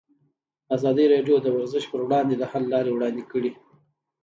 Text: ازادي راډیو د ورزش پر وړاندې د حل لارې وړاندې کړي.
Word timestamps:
ازادي 0.75 1.05
راډیو 1.13 1.35
د 1.41 1.47
ورزش 1.55 1.83
پر 1.91 1.99
وړاندې 2.05 2.35
د 2.37 2.43
حل 2.51 2.63
لارې 2.73 2.91
وړاندې 2.93 3.23
کړي. 3.31 3.51